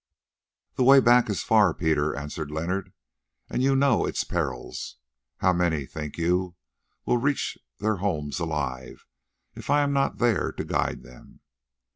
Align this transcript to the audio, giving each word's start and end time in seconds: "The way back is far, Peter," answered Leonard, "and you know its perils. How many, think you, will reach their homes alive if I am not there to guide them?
"The 0.77 0.83
way 0.83 0.99
back 0.99 1.29
is 1.29 1.43
far, 1.43 1.75
Peter," 1.75 2.15
answered 2.15 2.49
Leonard, 2.49 2.91
"and 3.51 3.61
you 3.61 3.75
know 3.75 4.07
its 4.07 4.23
perils. 4.23 4.97
How 5.41 5.53
many, 5.53 5.85
think 5.85 6.17
you, 6.17 6.55
will 7.05 7.17
reach 7.17 7.55
their 7.77 7.97
homes 7.97 8.39
alive 8.39 9.05
if 9.53 9.69
I 9.69 9.81
am 9.83 9.93
not 9.93 10.17
there 10.17 10.51
to 10.53 10.65
guide 10.65 11.03
them? 11.03 11.41